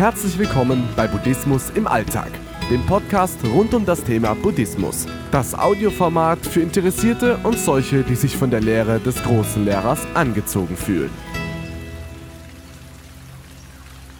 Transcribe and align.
Herzlich 0.00 0.38
willkommen 0.38 0.88
bei 0.96 1.06
Buddhismus 1.06 1.68
im 1.74 1.86
Alltag, 1.86 2.30
dem 2.70 2.80
Podcast 2.86 3.36
rund 3.44 3.74
um 3.74 3.84
das 3.84 4.02
Thema 4.02 4.32
Buddhismus. 4.32 5.06
Das 5.30 5.52
Audioformat 5.52 6.38
für 6.46 6.62
Interessierte 6.62 7.36
und 7.42 7.58
solche, 7.58 8.02
die 8.02 8.14
sich 8.14 8.34
von 8.34 8.50
der 8.50 8.62
Lehre 8.62 8.98
des 8.98 9.22
großen 9.22 9.62
Lehrers 9.62 10.00
angezogen 10.14 10.74
fühlen. 10.74 11.10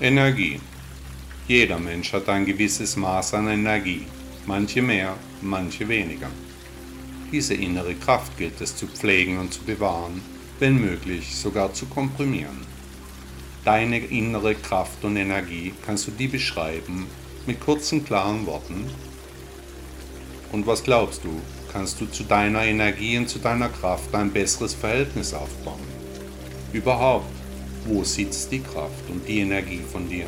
Energie. 0.00 0.60
Jeder 1.46 1.78
Mensch 1.78 2.10
hat 2.14 2.26
ein 2.30 2.46
gewisses 2.46 2.96
Maß 2.96 3.34
an 3.34 3.48
Energie, 3.48 4.06
manche 4.46 4.80
mehr, 4.80 5.14
manche 5.42 5.86
weniger. 5.86 6.30
Diese 7.30 7.52
innere 7.52 7.96
Kraft 7.96 8.38
gilt 8.38 8.58
es 8.62 8.74
zu 8.74 8.86
pflegen 8.86 9.38
und 9.38 9.52
zu 9.52 9.60
bewahren, 9.60 10.22
wenn 10.58 10.80
möglich 10.80 11.36
sogar 11.36 11.74
zu 11.74 11.84
komprimieren. 11.84 12.75
Deine 13.66 13.98
innere 13.98 14.54
Kraft 14.54 15.04
und 15.04 15.16
Energie 15.16 15.74
kannst 15.84 16.06
du 16.06 16.12
die 16.12 16.28
beschreiben 16.28 17.08
mit 17.46 17.58
kurzen, 17.58 18.04
klaren 18.04 18.46
Worten? 18.46 18.86
Und 20.52 20.68
was 20.68 20.84
glaubst 20.84 21.24
du, 21.24 21.40
kannst 21.72 22.00
du 22.00 22.06
zu 22.06 22.22
deiner 22.22 22.62
Energie 22.62 23.18
und 23.18 23.28
zu 23.28 23.40
deiner 23.40 23.68
Kraft 23.68 24.14
ein 24.14 24.30
besseres 24.30 24.72
Verhältnis 24.72 25.34
aufbauen? 25.34 25.80
Überhaupt, 26.72 27.26
wo 27.86 28.04
sitzt 28.04 28.52
die 28.52 28.60
Kraft 28.60 29.10
und 29.10 29.26
die 29.26 29.40
Energie 29.40 29.82
von 29.90 30.08
dir? 30.08 30.26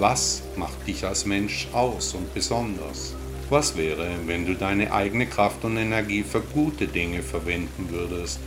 Was 0.00 0.42
macht 0.56 0.84
dich 0.84 1.04
als 1.06 1.26
Mensch 1.26 1.68
aus 1.72 2.12
und 2.14 2.34
besonders? 2.34 3.14
Was 3.50 3.76
wäre, 3.76 4.08
wenn 4.26 4.46
du 4.46 4.54
deine 4.54 4.92
eigene 4.92 5.26
Kraft 5.26 5.64
und 5.64 5.76
Energie 5.76 6.24
für 6.24 6.40
gute 6.40 6.88
Dinge 6.88 7.22
verwenden 7.22 7.88
würdest, 7.90 8.40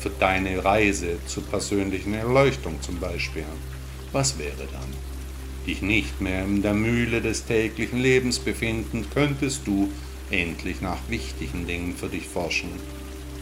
für 0.00 0.10
deine 0.10 0.64
Reise 0.64 1.18
zur 1.26 1.42
persönlichen 1.44 2.14
Erleuchtung 2.14 2.80
zum 2.80 2.98
Beispiel. 3.00 3.44
Was 4.12 4.38
wäre 4.38 4.68
dann? 4.72 4.92
Dich 5.66 5.82
nicht 5.82 6.20
mehr 6.20 6.44
in 6.44 6.62
der 6.62 6.74
Mühle 6.74 7.20
des 7.20 7.44
täglichen 7.44 7.98
Lebens 7.98 8.38
befinden, 8.38 9.06
könntest 9.12 9.66
du 9.66 9.90
endlich 10.30 10.80
nach 10.80 10.98
wichtigen 11.08 11.66
Dingen 11.66 11.94
für 11.96 12.08
dich 12.08 12.26
forschen. 12.26 12.70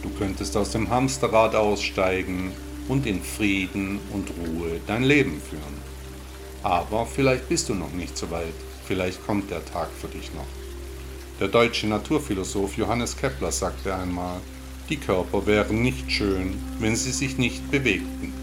Du 0.03 0.09
könntest 0.09 0.57
aus 0.57 0.71
dem 0.71 0.89
Hamsterrad 0.89 1.55
aussteigen 1.55 2.51
und 2.87 3.05
in 3.05 3.21
Frieden 3.21 3.99
und 4.13 4.29
Ruhe 4.29 4.79
dein 4.87 5.03
Leben 5.03 5.41
führen. 5.49 5.87
Aber 6.63 7.05
vielleicht 7.05 7.49
bist 7.49 7.69
du 7.69 7.75
noch 7.75 7.93
nicht 7.93 8.17
so 8.17 8.29
weit, 8.31 8.53
vielleicht 8.85 9.25
kommt 9.25 9.51
der 9.51 9.63
Tag 9.65 9.89
für 9.99 10.07
dich 10.07 10.33
noch. 10.33 10.47
Der 11.39 11.47
deutsche 11.47 11.87
Naturphilosoph 11.87 12.77
Johannes 12.77 13.15
Kepler 13.15 13.51
sagte 13.51 13.93
einmal, 13.93 14.39
die 14.89 14.97
Körper 14.97 15.45
wären 15.45 15.81
nicht 15.81 16.11
schön, 16.11 16.55
wenn 16.79 16.95
sie 16.95 17.11
sich 17.11 17.37
nicht 17.37 17.69
bewegten. 17.71 18.36